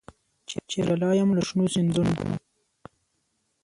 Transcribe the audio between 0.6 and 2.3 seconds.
چي راجلا یم له شنو سیندونو